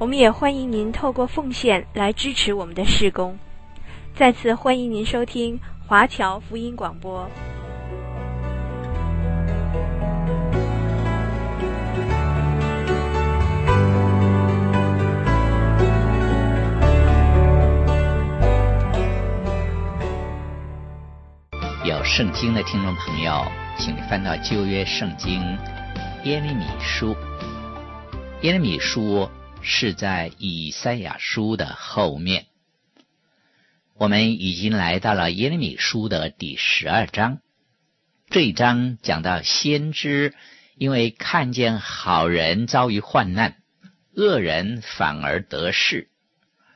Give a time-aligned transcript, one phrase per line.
[0.00, 3.36] 我们也欢迎您透过奉献来支持我们的事工。
[4.14, 7.28] 再次欢迎您收听华侨福音广播。
[21.84, 23.44] 有圣经的听众朋友，
[23.76, 25.42] 请翻到旧约圣经
[26.22, 27.16] 耶利米书。
[28.42, 29.28] 耶利米书。
[29.70, 32.46] 是在以赛亚书的后面，
[33.98, 37.40] 我们已经来到了耶利米书的第十二章。
[38.30, 40.34] 这一章讲到先知
[40.78, 43.58] 因为看见好人遭遇患难，
[44.14, 46.08] 恶人反而得势，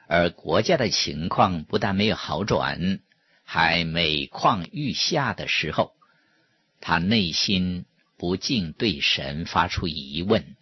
[0.06, 3.00] 而国家的情况不但没有好转，
[3.42, 5.94] 还每况愈下的时候，
[6.78, 7.86] 他内心
[8.18, 10.56] 不禁对神发出疑问：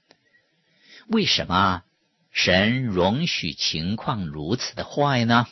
[1.09, 1.83] 为什么？
[2.31, 5.47] 神容许情况如此的坏呢？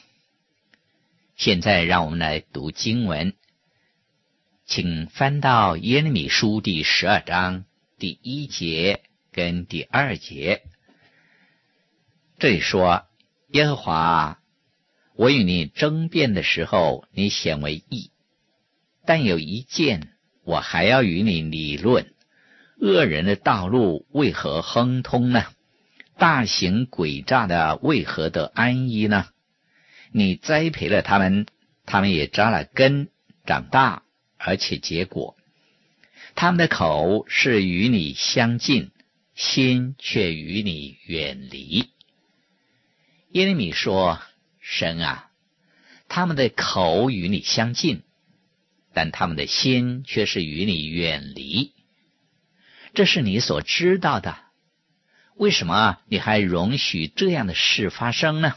[1.37, 3.35] 现在让我们来读经文，
[4.65, 7.65] 请翻到耶利米书第十二章
[7.99, 10.63] 第一节跟第二节。
[12.39, 13.07] 这里说
[13.51, 14.41] ：“耶和华，
[15.15, 18.13] 我与你争辩的时候，你显为义；
[19.05, 20.13] 但有一件，
[20.45, 22.15] 我还要与你理论：
[22.81, 25.45] 恶人的道路为何亨通呢？”
[26.19, 29.29] 大型诡诈的为何得安逸呢？
[30.11, 31.47] 你栽培了他们，
[31.87, 33.09] 他们也扎了根，
[33.47, 34.03] 长大，
[34.37, 35.37] 而且结果。
[36.35, 38.91] 他们的口是与你相近，
[39.37, 41.91] 心却与你远离。
[43.31, 44.21] 耶利米说
[44.59, 45.31] ：“神啊，
[46.09, 48.03] 他们的口与你相近，
[48.93, 51.75] 但他们的心却是与你远离。
[52.95, 54.37] 这是你所知道的。”
[55.39, 58.55] 为什么你还容许这样的事发生呢？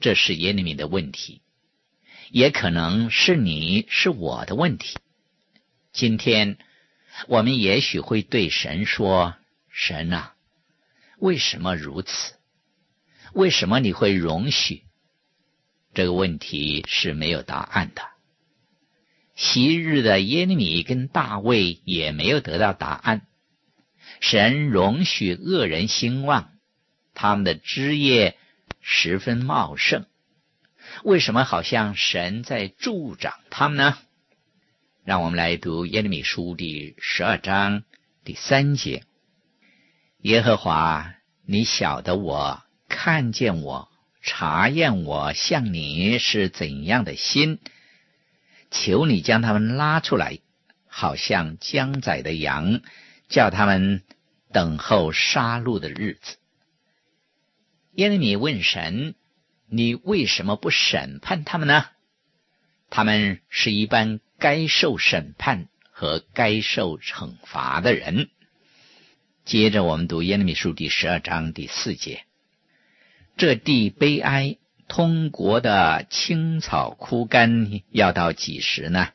[0.00, 1.42] 这是耶利米的问题，
[2.30, 4.96] 也可能是你是我的问题。
[5.92, 6.56] 今天
[7.28, 9.36] 我们也许会对神说
[9.68, 10.34] ：“神啊，
[11.18, 12.32] 为什么如此？
[13.34, 14.82] 为什么你会容许？”
[15.92, 18.02] 这个问题是没有答案的。
[19.34, 23.26] 昔日的耶利米跟大卫也没有得到答案。
[24.20, 26.50] 神容许恶人兴旺，
[27.14, 28.36] 他们的枝叶
[28.80, 30.06] 十分茂盛。
[31.02, 33.98] 为什么好像神在助长他们呢？
[35.04, 37.84] 让我们来读耶利米书第十二章
[38.24, 39.04] 第三节：
[40.18, 43.88] 耶和华，你晓得我，看见我，
[44.22, 47.60] 查验我，向你是怎样的心？
[48.70, 50.38] 求你将他们拉出来，
[50.88, 52.80] 好像将宰的羊。
[53.28, 54.02] 叫他们
[54.52, 56.36] 等候杀戮的日子。
[57.92, 59.14] 耶利米问神
[59.68, 61.86] ：“你为什么不审判他们呢？
[62.90, 68.28] 他们是一般该受审判和该受惩罚的人。”
[69.44, 72.24] 接着我们读耶利米书第十二章第四节
[73.38, 74.56] ：“这地悲哀，
[74.88, 79.08] 通国的青草枯干，要到几时呢？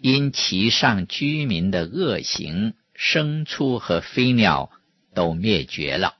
[0.00, 4.70] 因其上居民的恶行。”牲畜和飞鸟
[5.14, 6.18] 都灭绝了。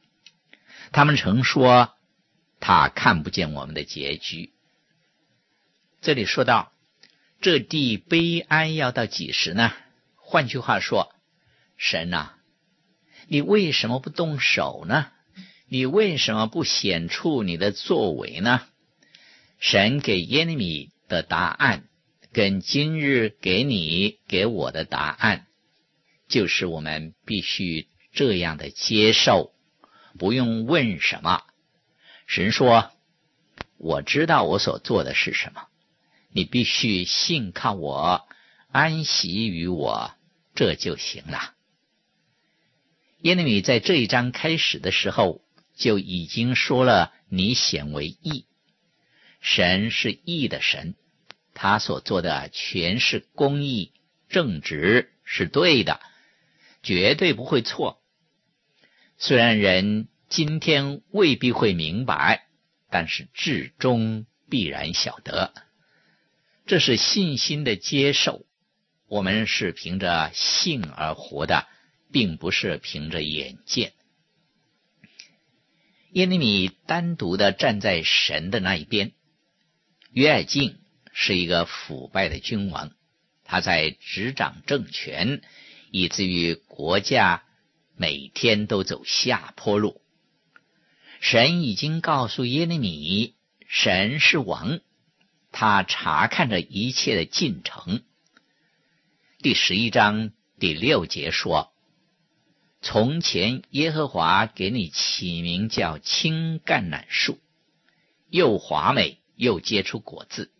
[0.93, 1.93] 他们曾说，
[2.59, 4.55] 他看不见我们的结局。
[6.01, 6.73] 这里说到，
[7.43, 9.73] 这地悲哀要到几时呢？
[10.17, 11.15] 换句话说，
[11.77, 12.33] 神呐、
[13.29, 15.13] 你为什么不动手呢？
[15.69, 18.63] 你为什么不显出你的作为呢？
[19.59, 21.85] 神给耶利米的答案，
[22.33, 25.47] 跟今日给你给我的答案。
[26.31, 29.53] 就是我们必须这样的接受，
[30.17, 31.43] 不用问什么。
[32.27, 32.93] 神说
[33.77, 35.67] ：“我知道我所做的是什么，
[36.33, 38.29] 你必须信靠我，
[38.71, 40.15] 安息于我，
[40.55, 41.55] 这就行了。”
[43.23, 45.43] 耶利米在这一章开始的时候
[45.75, 48.47] 就已经说了：“你显为义，
[49.41, 50.95] 神是义的神，
[51.55, 53.93] 他所做的全是公义、
[54.29, 56.01] 正直，是对的。”
[56.83, 58.03] 绝对不会错。
[59.19, 62.47] 虽然人今天未必会明白，
[62.91, 65.53] 但是至终必然晓得。
[66.67, 68.47] 这是信心的接受。
[69.09, 71.67] 我们是凭着信而活的，
[72.13, 73.93] 并不是凭着眼见。
[76.13, 79.13] 耶利米单独的站在神的那一边。
[80.13, 80.79] 约雅敬
[81.13, 82.93] 是一个腐败的君王，
[83.45, 85.43] 他在执掌政权，
[85.91, 87.43] 以至于国家
[87.97, 90.01] 每天都走下坡路。
[91.21, 93.35] 神已经告诉耶利米，
[93.69, 94.81] 神是王，
[95.53, 98.03] 他查看着一切的进程。
[99.43, 101.73] 第十一章第六节说
[102.81, 107.39] ：“从前耶和华给你起名叫青橄榄树，
[108.31, 110.51] 又华美又结出果子。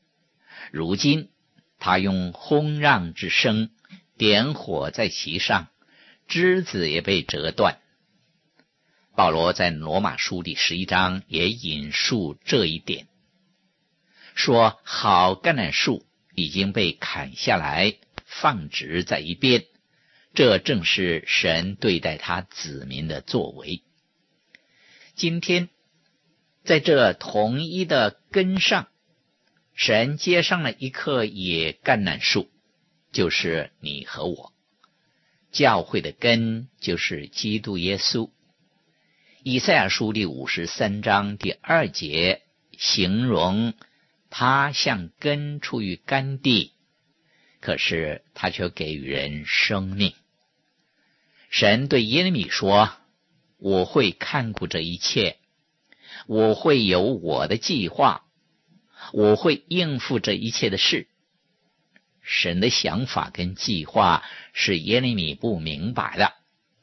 [0.73, 1.31] 如今
[1.79, 3.71] 他用轰嚷之声
[4.21, 5.69] 点火在其上，
[6.29, 7.81] 枝子也被折断。”
[9.17, 13.09] 保罗在罗马书第十一章也引述这一点，
[14.35, 17.95] 说：“好橄榄树已经被砍下来，
[18.27, 19.65] 放置在一边，
[20.35, 23.83] 这正是神对待他子民的作为。
[25.15, 25.71] 今天，
[26.63, 28.89] 在这统一的根上，
[29.75, 32.51] 神接上了一棵野橄榄树，
[33.13, 34.53] 就是你和我。
[35.53, 38.31] 教会的根就是基督耶稣。”
[39.43, 42.43] 以赛亚书第五十三章第二节
[42.77, 43.73] 形容
[44.29, 46.73] 他像根出于干地，
[47.61, 50.15] 可是他却给予人生命。
[51.49, 52.93] 神对耶利米说
[53.59, 55.39] ：“我会看顾这一切，
[56.27, 58.25] 我会有我的计划，
[59.13, 61.09] 我会应付这一切的事。”
[62.31, 64.23] 神的想法跟计划
[64.53, 66.33] 是耶利米不明白的，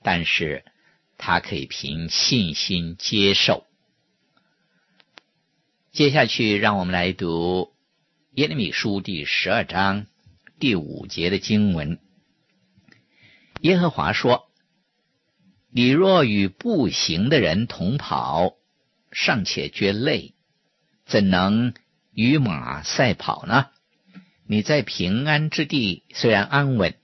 [0.04, 0.66] 但是。
[1.20, 3.66] 他可以凭信心接受。
[5.92, 7.74] 接下去，让我们来读
[8.36, 10.06] 耶利米书第十二章
[10.60, 12.00] 第五节的经文。
[13.62, 14.52] 耶和华说
[15.74, 18.54] ：“你若与步行的人同跑，
[19.12, 20.36] 尚且觉累，
[21.08, 21.74] 怎能
[22.14, 23.72] 与马赛跑呢？
[24.48, 26.96] 你在平安之地虽然安稳。”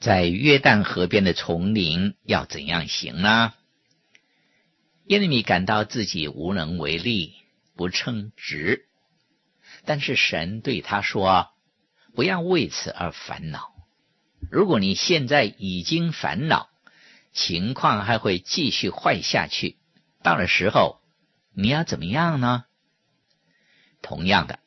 [0.00, 3.54] 在约旦河边的丛林要怎样行呢？
[5.04, 7.34] 耶利米感到自己无能为力，
[7.76, 8.86] 不称职。
[9.84, 11.50] 但是神对他说
[12.16, 13.72] ：“不要为此而烦恼。
[14.50, 16.68] 如果你现在已经烦恼，
[17.32, 19.76] 情况还会继续坏下去。
[20.24, 21.00] 到了时候，
[21.54, 22.64] 你要怎么样呢？”
[24.02, 24.58] 同样的，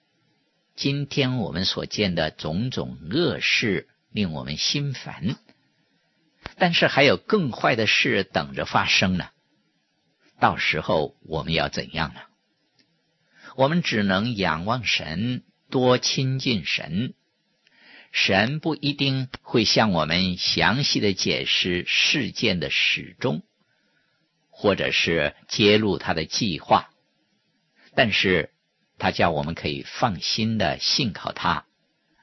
[0.76, 3.90] 今天我们所见的种种恶事。
[4.12, 5.36] 令我们心烦，
[6.58, 9.28] 但是还有更坏的事等着发生呢。
[10.40, 12.22] 到时候我们要怎样呢？
[13.58, 17.14] 我们只能仰望神，多亲近神。
[18.14, 23.44] 神不一定会向我们详细的解释事件的始终，
[24.50, 26.90] 或者是揭露他的计划，
[27.96, 28.55] 但是
[29.06, 31.68] 他叫我们可以放心的信靠他，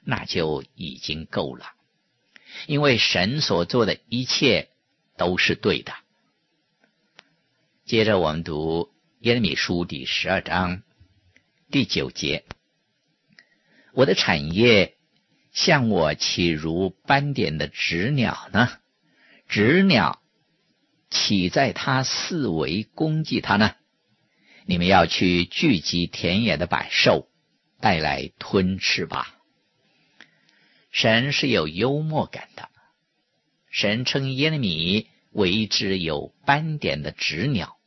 [0.03, 1.67] 那就已经够了。
[2.67, 4.67] 因为神所做的一切
[5.15, 5.93] 都是对的。
[7.85, 8.91] 接着我们读
[9.21, 10.83] 耶利米书第十二章
[11.71, 12.43] 第九节
[13.95, 14.97] ：“我的产业
[15.53, 18.67] 向我岂如斑点的纸鸟呢？
[19.47, 20.21] 纸鸟
[21.09, 23.73] 岂在它四围攻击它呢？
[24.65, 27.27] 你们要去聚集田野的百兽，
[27.79, 29.35] 带来吞吃吧。”
[30.91, 32.69] 神是有幽默感的。
[33.71, 37.77] 神称耶利米为一只有斑点的纸鸟。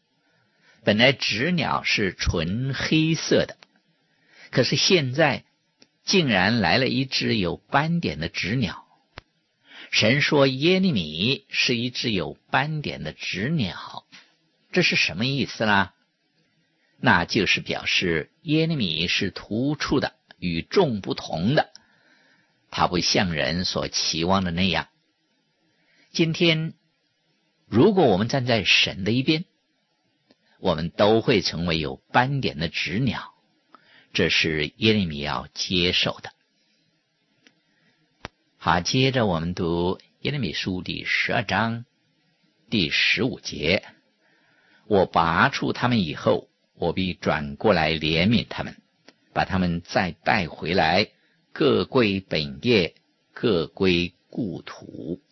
[0.85, 3.56] 本来纸鸟是纯黑色的，
[4.50, 5.45] 可是现在
[6.04, 8.85] 竟然来了一只有斑点的纸鸟。
[9.92, 14.04] 神说耶利米是一只有斑点的纸鸟，
[14.73, 15.90] 这是什么意思呢？
[16.99, 21.73] 那就是表示耶利米是突出的，与众不同的。
[22.71, 24.88] 他不像人所期望的那样。
[26.11, 26.75] 今天，
[27.67, 29.45] 如果我们站在神的一边，
[30.59, 33.35] 我们都会成为有斑点的纸鸟。
[34.12, 36.33] 这是耶利米要接受的。
[38.57, 41.85] 好，接着我们读耶利米书第十二章
[42.71, 43.85] 第十五节：
[44.87, 48.76] 我拔出他们以后，我必转过来怜悯他们，
[49.33, 51.09] 把他们再带回来。
[51.52, 52.95] 各归本业，
[53.33, 55.23] 各归故土。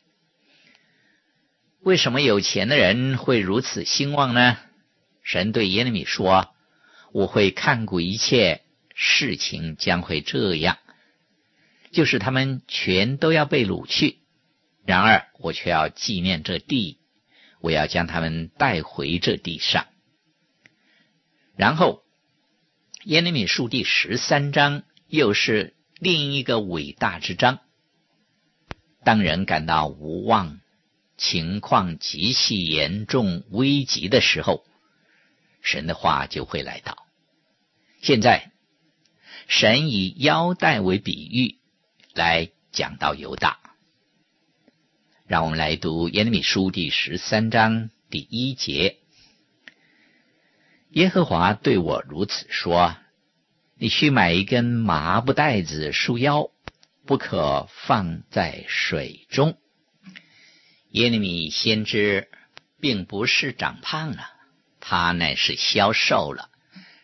[1.83, 4.57] 为什么有钱的人会如此兴旺呢？
[5.23, 6.55] 神对耶利米说
[7.13, 8.63] ：“我会看顾一切，
[8.95, 10.79] 事情将会这样，
[11.91, 14.17] 就是他们全都要被掳去。
[14.87, 16.99] 然而我却要纪念这地，
[17.61, 19.87] 我要将他们带回这地上。
[21.57, 22.03] 然后，
[23.05, 27.61] 耶利米书第十三章又是另一个伟大之章。
[29.05, 30.61] 当人感到无望、
[31.17, 34.65] 情况极其严重、危急的时候，
[35.63, 37.07] 神的话就会来到。
[38.03, 38.51] 现在，
[39.47, 41.59] 神以腰带为比喻
[42.15, 43.59] 来讲到犹大。
[45.27, 49.04] 让我们来读耶利米书第十三章第一节。
[50.95, 52.97] 耶和华对我如此说
[53.77, 56.51] ：“你去买一根麻布带子束腰。”
[57.07, 59.59] 不可放在水中。
[60.91, 62.31] 耶利米先知
[62.81, 64.31] 并不是长胖了，
[64.81, 66.49] 他乃是消瘦了。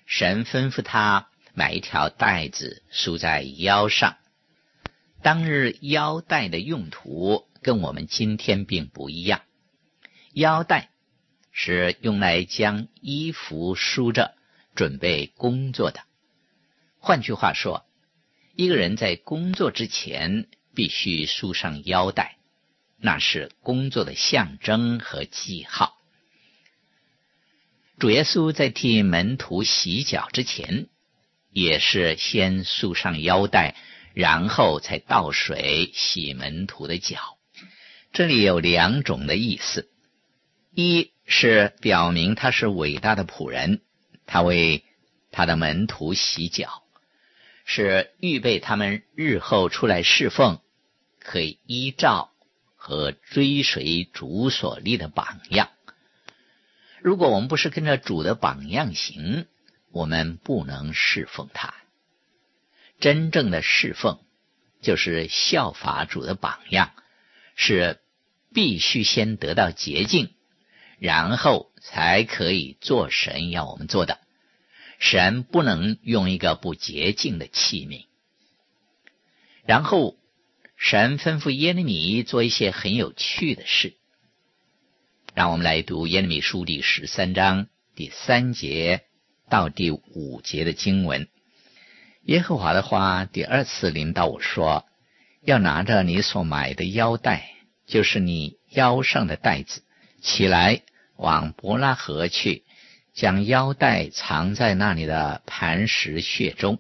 [0.07, 4.17] 神吩咐他买一条带子束在腰上。
[5.21, 9.43] 当日腰带的用途跟我们今天并不一样。
[10.33, 10.90] 腰带
[11.53, 14.35] 是用来将衣服束着，
[14.75, 16.01] 准备工作的。
[16.99, 17.87] 换句话说。
[18.57, 22.37] 一个人在工作之前必须束上腰带，
[22.99, 25.97] 那是工作的象征和记号。
[27.99, 30.89] 主耶稣在替门徒洗脚之前，
[31.53, 33.77] 也是先束上腰带，
[34.13, 37.39] 然后才倒水洗门徒的脚。
[38.13, 39.89] 这里有两种的意思：
[40.75, 43.81] 一是表明他是伟大的仆人，
[44.27, 44.85] 他为
[45.31, 46.83] 他的门徒洗脚。
[47.65, 50.61] 是预备他们日后出来侍奉，
[51.21, 52.33] 可以依照
[52.75, 55.71] 和追随主所立的榜样。
[57.01, 59.47] 如果我们不是跟着主的榜样行，
[59.93, 61.75] 我们不能侍奉他。
[62.99, 64.19] 真正的侍奉
[64.83, 66.93] 就是效法主的榜样，
[67.55, 68.01] 是
[68.53, 70.35] 必须先得到洁净，
[71.01, 74.19] 然后才可以做神要我们做的。
[74.99, 78.05] 神不能用一个不洁净的器皿。
[79.65, 80.17] 然后，
[80.77, 83.95] 神吩咐耶利米做一些很有趣的事。
[85.35, 89.05] 让我们来读耶利米书第十三章第三节
[89.49, 91.29] 到第五节的经文。
[92.25, 94.85] 耶和华的话第二次临到我说
[95.41, 97.53] ：“要拿着你所买的腰带，
[97.87, 99.83] 就是你腰上的带子，
[100.21, 100.83] 起来
[101.21, 102.65] 往伯拉河去。”
[103.13, 106.79] 将腰带藏在那里的磐石穴中，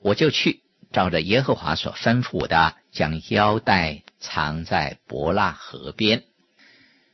[0.00, 0.60] 我就去
[0.92, 6.24] 照着耶和华所吩咐的，将腰带藏在伯拉河边。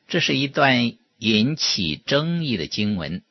[0.09, 3.23] 这是一段引起争议的经文，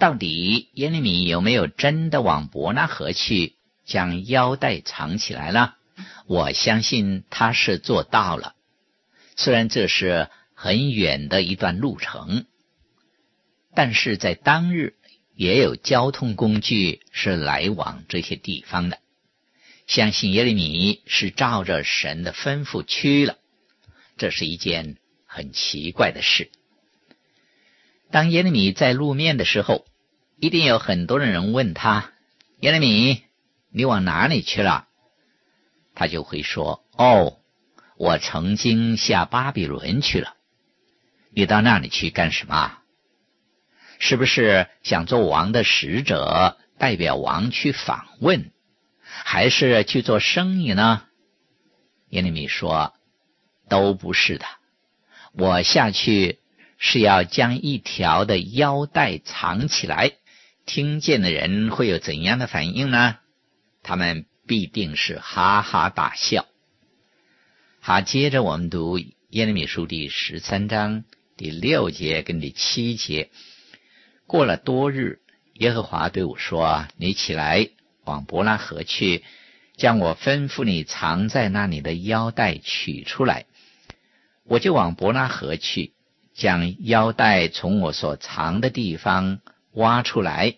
[0.00, 3.54] 到底耶利米有没有真的往伯拉河去
[3.86, 5.76] 将腰带藏起来了？
[6.26, 8.54] 我相信他是做到了，
[9.36, 10.28] 虽然这是
[10.62, 12.46] 很远的一段路程。
[13.74, 14.94] 但是在当日，
[15.34, 19.00] 也有交通工具是来往这些地方的。
[19.88, 23.38] 相信耶利米是照着神的吩咐去了，
[24.16, 26.48] 这是一件很奇怪的事。
[28.12, 29.84] 当耶利米在路面的时候，
[30.38, 32.12] 一定有很多的人问他
[32.62, 33.22] ：“耶利米，
[33.72, 34.86] 你往哪里去了？”
[35.96, 37.40] 他就会说：“哦，
[37.96, 40.36] 我曾经下巴比伦去了。”
[41.34, 42.78] 你到那里去干什么？
[43.98, 48.50] 是不是想做王的使者，代表王去访问，
[49.04, 51.04] 还是去做生意呢？
[52.08, 52.94] 耶利米说
[53.70, 54.44] ：“都不是的，
[55.32, 56.40] 我下去
[56.78, 60.12] 是要将一条的腰带藏起来。
[60.66, 63.16] 听见的人会有怎样的反应呢？
[63.82, 66.46] 他们必定是哈哈大笑。”
[67.80, 71.04] 好，接着我们读耶利米书第十三章
[71.36, 73.30] 第六节跟第七节。
[74.26, 75.20] 过了多日，
[75.54, 77.68] 耶和华对我说：“你起来，
[78.04, 79.24] 往伯拉河去，
[79.76, 83.46] 将我吩咐你藏在那里的腰带取出来。”
[84.44, 85.92] 我就往伯拉河去，
[86.34, 89.40] 将腰带从我所藏的地方
[89.72, 90.56] 挖出来，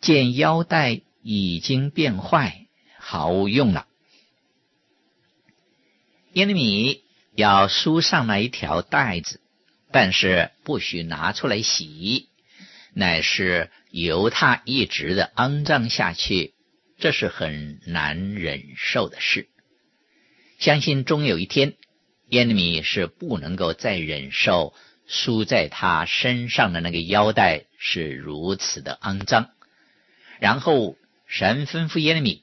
[0.00, 2.66] 见腰带已经变坏，
[2.98, 3.86] 毫无用了。
[6.32, 7.02] 耶利米
[7.34, 9.40] 要束上那一条带子，
[9.94, 12.28] 但是不许拿出来洗。
[12.94, 16.52] 乃是由他一直的肮脏下去，
[16.98, 19.46] 这是很难忍受的事。
[20.58, 21.74] 相信终有一天，
[22.28, 24.74] 耶利米是不能够再忍受
[25.06, 29.50] 输在他身上的那个腰带是如此的肮脏。
[30.40, 30.96] 然后
[31.28, 32.42] 神吩咐耶利米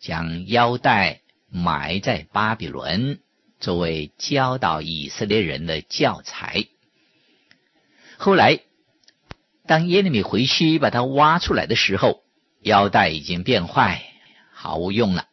[0.00, 3.20] 将腰带埋在巴比伦，
[3.64, 6.66] 作为教导以色列人的教材。
[8.18, 8.60] 后来，
[9.66, 12.22] 当耶利米回去把它挖出来的时候，
[12.60, 14.04] 腰带已经变坏，
[14.52, 15.28] 毫无用了。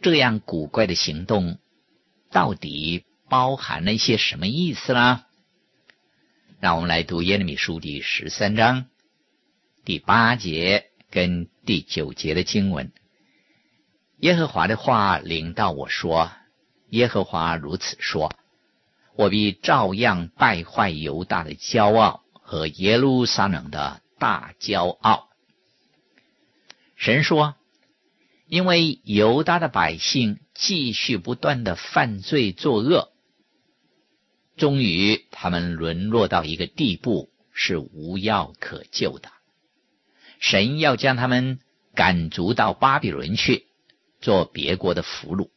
[0.00, 1.58] 这样古怪的行动，
[2.30, 5.24] 到底包含了一些什么意思呢？
[6.60, 8.86] 让我们来读耶利米书第十三章
[9.84, 12.92] 第八节跟第九节的经文。
[14.18, 16.30] 耶和华的话领到我说
[16.90, 18.32] ：“耶和华如此说，
[19.16, 25.28] 我必照样败坏犹大的骄傲和耶路撒冷的大骄傲。”
[26.96, 27.54] 神说
[28.46, 33.12] ：“因为犹大的百姓继续不断的犯罪作恶。”
[34.58, 39.30] 终于，他们沦落到一个地步，是无药可救的。
[40.38, 41.60] 神要将他们
[41.94, 43.64] 赶逐到巴比伦去，
[44.20, 45.48] 做别国的俘虏。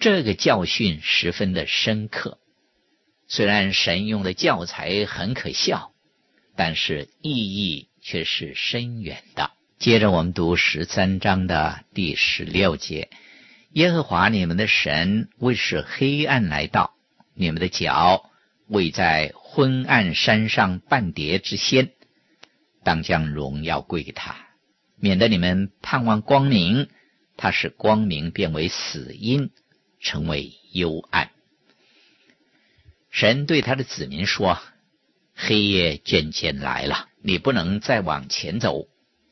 [0.00, 2.38] 这个教训十分的深刻。
[3.28, 5.92] 虽然神用的教材很可笑，
[6.56, 9.50] 但是意义却是深远的。
[9.78, 13.10] 接着，我们读十三章的第十六节：
[13.72, 16.94] 耶和华你们的神为使黑暗来到。
[17.34, 18.30] 你们的脚
[18.68, 21.90] 未在昏暗山上绊跌之先，
[22.82, 24.34] 当将荣耀归给他，
[24.98, 26.88] 免得你们盼望光明，
[27.36, 29.50] 他使光明变为死因，
[30.00, 31.30] 成为幽暗。
[33.10, 34.60] 神对他的子民说
[35.34, 38.88] ：“黑夜渐渐来了，你不能再往前走，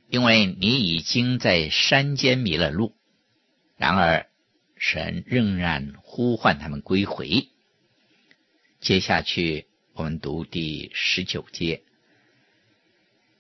[0.09, 2.95] 因为你已经在山间迷了路。”
[3.79, 4.27] 然而，
[4.77, 7.49] 神仍然呼唤他们归回。
[8.81, 11.83] 接下去，我们读第十九节。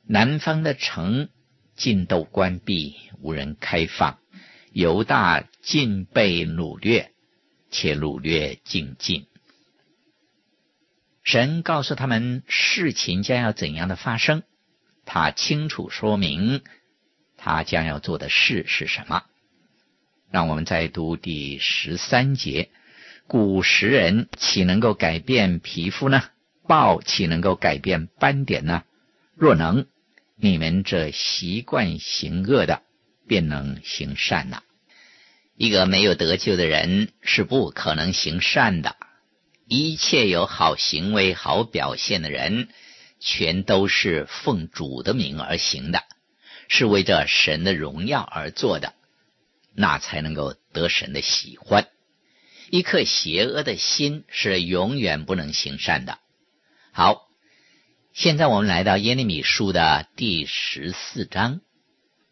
[0.07, 1.29] 南方的城
[1.77, 4.19] 尽都关闭，无人开放；
[4.73, 7.13] 犹大尽被掳掠，
[7.71, 9.27] 且掳掠尽尽。
[11.23, 14.43] 神告诉他们事情将要怎样的发生，
[15.05, 16.63] 他清楚说明
[17.37, 19.25] 他将要做的事是什么。
[20.31, 22.71] 让我们再读第十三节。
[23.27, 26.23] 古时人岂能够改变皮肤呢？
[26.67, 28.85] 豹岂能够改变斑点呢？
[29.35, 29.87] 若能，
[30.37, 32.83] 你们这习惯行恶的，
[33.27, 34.65] 便能行善了。
[35.59, 38.95] 一个没有得救的人是不可能行善的。
[39.67, 42.69] 一切有好行为、好表现的人，
[43.19, 46.05] 全都是奉主的名而行的，
[46.69, 48.95] 是为着神的荣耀而做的，
[49.75, 51.89] 那才能够得神的喜欢。
[52.71, 56.19] 一颗邪恶的心是永远不能行善的。
[56.93, 57.27] 好，
[58.13, 61.61] 现在我们来到耶利米书的第十四章。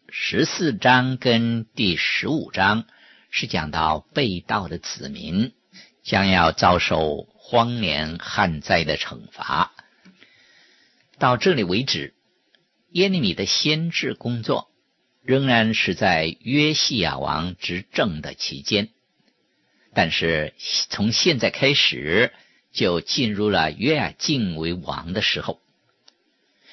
[0.09, 2.85] 十四章跟第十五章
[3.29, 5.53] 是讲到被盗的子民
[6.03, 9.73] 将要遭受荒年旱灾的惩罚。
[11.19, 12.13] 到这里为止，
[12.91, 14.69] 耶利米的先知工作
[15.23, 18.89] 仍然是在约西亚王执政的期间。
[19.93, 20.53] 但是
[20.89, 22.31] 从现在开始，
[22.71, 25.59] 就进入了约雅敬为王的时候。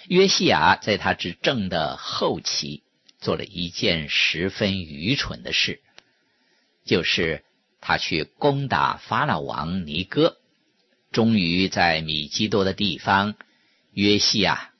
[0.06, 2.82] 约西亚在他执政的后期，
[3.18, 5.80] 做了一件十分愚蠢的事，
[6.84, 7.44] 就是
[7.80, 10.36] 他去攻打法老王尼哥，
[11.10, 13.34] 终于在米基多的地方，
[13.92, 14.70] 约西亚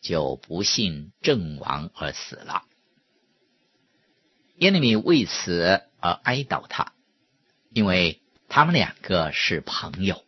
[0.00, 2.62] 就不幸阵亡而死了。
[4.58, 6.92] 耶利米为此而哀悼他。
[7.72, 10.24] 因为他们两个是朋友，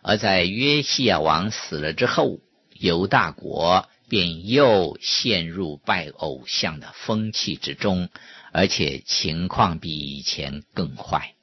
[0.00, 2.38] 而在约西亚王死了之后，
[2.72, 8.08] 犹大国便又陷入拜偶像的风气之中，
[8.52, 11.34] 而且情况比以前更坏。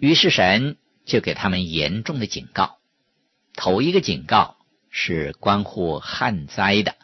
[0.00, 2.78] 于是神就给他们严重的警告。
[3.54, 4.56] 头一个警告
[4.90, 6.96] 是关乎旱灾的。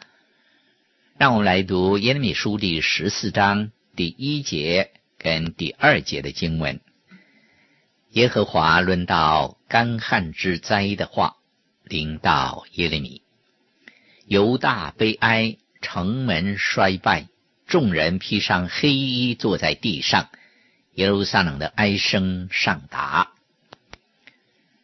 [1.17, 6.81] 让我们来读耶利米书第十四章第一节跟第二节的经文。
[8.09, 11.37] 耶和华论到干旱之灾的话，
[11.83, 13.21] 临到耶利米。
[14.25, 17.27] 犹大悲哀，城门衰败，
[17.67, 20.29] 众人披上黑衣坐在地上。
[20.93, 23.31] 耶路撒冷的哀声上达。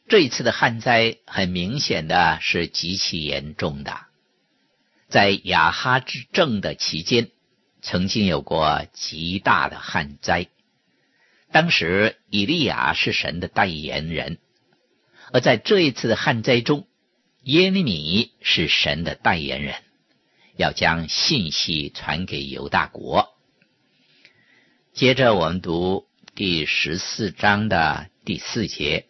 [0.08, 4.08] 这一次的旱灾很明显的是极其严重的。
[5.08, 7.30] 在亚哈执政的期间，
[7.84, 10.48] 曾经有过极大的旱灾。
[11.52, 14.40] 当时以利亚是神的代言人，
[15.32, 16.88] 而在这一次的旱灾中，
[17.44, 19.76] 耶利米是神的代言人，
[20.60, 23.30] 要将信息传给犹大国。
[24.94, 29.06] 接着我们读第十四章的第四节：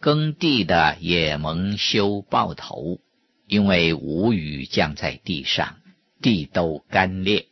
[0.00, 2.98] 耕地的也蒙羞抱头，
[3.46, 5.76] 因为无雨降在地上，
[6.22, 7.46] 地都干裂。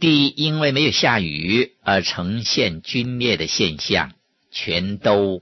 [0.00, 4.14] 地因为没有下雨而呈现龟裂的现象，
[4.50, 5.40] 全都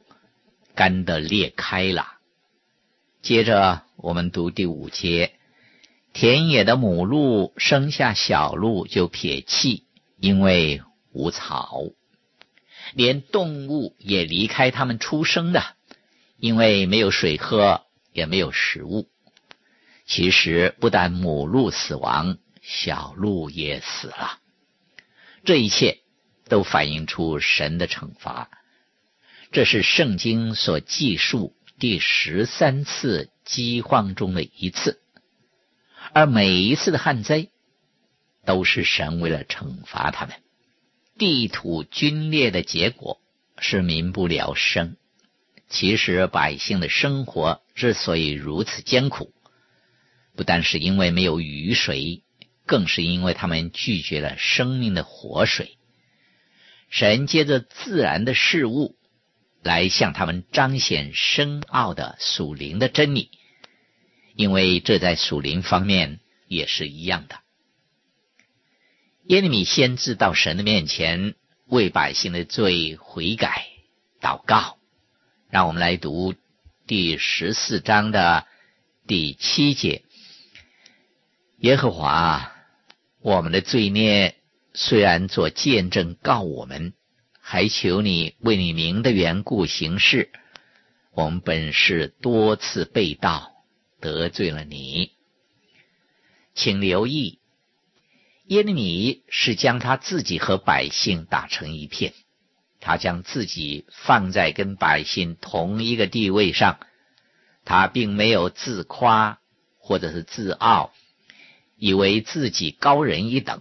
[0.75, 2.19] 干得裂开了。
[3.23, 5.33] 接着我们读第五节：
[6.19, 9.85] 田野的母鹿生下小鹿就撇弃，
[10.19, 10.81] 因为
[11.13, 11.93] 无草；
[12.95, 15.63] 连动物也离开它们出生的，
[16.39, 17.83] 因为没有水喝，
[18.15, 19.11] 也没有食物。
[20.07, 24.39] 其实不但母鹿死亡，小鹿也死了。
[25.45, 25.99] 这一切
[26.49, 28.49] 都反映出神的惩罚，
[29.53, 35.03] 这是圣经所记述第十三次饥荒中的一次，
[36.17, 37.49] 而每一次的旱灾
[38.47, 40.37] 都是神为了惩罚他们。
[41.19, 43.21] 地土皲裂的结果
[43.59, 44.97] 是民不聊生。
[45.69, 49.35] 其实百姓的生活之所以如此艰苦，
[50.35, 52.23] 不但是因为没有雨水。
[52.65, 55.77] 更是因为他们拒绝了生命的活水，
[56.89, 58.97] 神借着自然的事物
[59.63, 63.31] 来向他们彰显深奥的属灵的真理，
[64.37, 67.41] 因为这在属灵方面也是一样的。
[69.25, 71.35] 耶利米先知到神的面前
[71.67, 73.67] 为百姓的罪悔改
[74.21, 74.77] 祷告，
[75.51, 76.35] 让我们来读
[76.87, 78.47] 第十四章的
[79.09, 80.05] 第七节：
[81.59, 82.53] 耶和华。
[83.23, 84.37] 我们的罪孽
[84.73, 86.93] 虽然做见证告我们，
[87.41, 90.31] 还求你为你名的缘故行事。
[91.11, 93.56] 我们本是多次被盗，
[94.01, 95.13] 得罪了你。
[96.55, 97.41] 请留意，
[98.47, 102.15] 耶利米是将他自己和百姓打成一片，
[102.81, 106.79] 他将自己放在跟百姓同一个地位上，
[107.65, 109.41] 他并没有自夸
[109.79, 110.93] 或者是自傲。
[111.79, 113.61] 以为自己高人一等，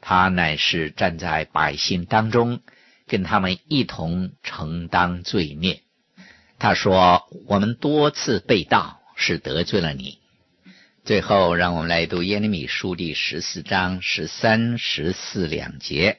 [0.00, 2.62] 他乃是站在百姓当中，
[3.06, 5.82] 跟他们一同承担罪孽。
[6.58, 10.16] 他说：“我们多次被盗，是得罪了你。”
[11.04, 16.16] 最后，让我们来读耶利米书第十四章十三、十四两节。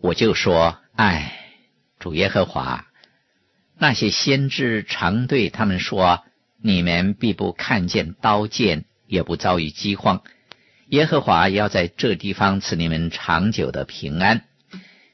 [0.00, 1.36] 我就说：“唉，
[1.98, 2.86] 主耶和华，
[3.76, 6.22] 那些先知常对他们说：
[6.62, 10.22] 你们必不看见刀剑。”也不遭遇饥荒，
[10.86, 14.44] 耶和华要在这地方赐你们长久的平安。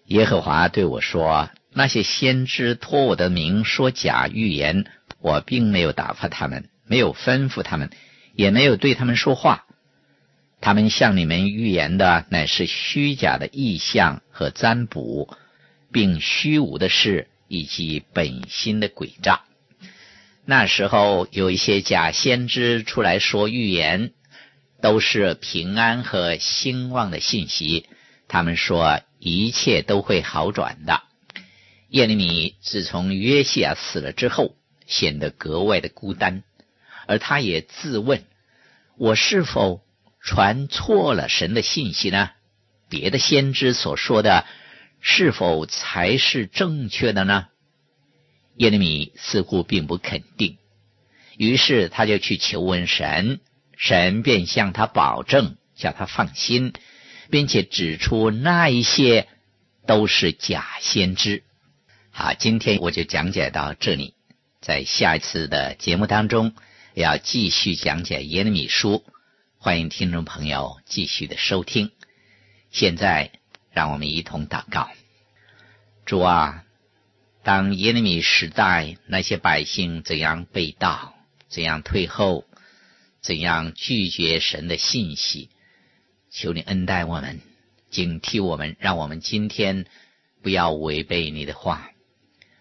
[0.05, 4.85] 耶和华对我说：“那些先知托我的名说假预言，
[5.27, 7.91] 我并没有打发他们，没有吩咐他们，
[8.37, 9.67] 也没有对他们说话。
[10.61, 15.37] 他们向你们预言的乃是虚假的意象和占卜，
[15.91, 19.41] 并虚无的事以及本心的诡诈。”
[20.47, 24.12] 那时候有一些假先知出来说预言，
[24.81, 27.87] 都是平安和兴旺的信息。
[28.29, 31.03] 他们说一切都会好转的。
[31.89, 34.55] 耶利米自从约西亚死了之后，
[34.87, 36.42] 显得格外的孤单，
[37.07, 38.25] 而他也自问：
[38.96, 39.83] 我是否
[40.20, 42.31] 传错了神的信息呢？
[42.88, 44.46] 别的先知所说的，
[45.01, 47.49] 是否才是正确的呢？
[48.57, 50.57] 耶利米似乎并不肯定，
[51.37, 53.40] 于是他就去求问神，
[53.77, 56.72] 神便向他保证，叫他放心，
[57.31, 59.29] 并且指出那一些
[59.87, 61.42] 都是假先知。
[62.11, 64.14] 好，今天我就讲解到这里，
[64.67, 66.53] 在下一次的节目当中
[66.93, 69.05] 要继续讲解耶利米书，
[69.59, 71.93] 欢迎听众朋友继续的收听。
[72.73, 73.31] 现在
[73.71, 74.91] 让我们一同祷告，
[76.05, 76.65] 主啊。
[77.45, 81.15] 当耶利米时代那些百姓怎样背道，
[81.47, 82.45] 怎样退后，
[83.21, 85.49] 怎样拒绝神的信息，
[86.29, 87.41] 求你恩待我们，
[87.89, 89.87] 警惕我们，让我们今天
[90.43, 91.93] 不要违背你的话，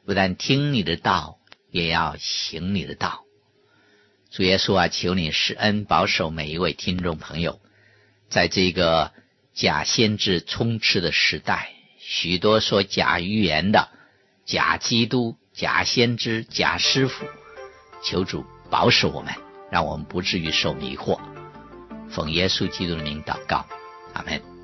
[0.05, 1.34] 不但听你的道，
[1.75, 3.25] 也要行你的道。
[4.31, 7.59] 主耶稣啊，求你施恩保守每一位听众朋友，
[8.29, 9.11] 在这个
[9.53, 13.89] 假先知充斥的时代，许多说假预言的。
[14.45, 17.25] 假基督、假先知、假师傅，
[18.01, 19.33] 求主保守我们，
[19.69, 21.19] 让我们不至于受迷惑。
[22.09, 23.65] 奉耶稣基督的名祷告，
[24.13, 24.54] 阿门。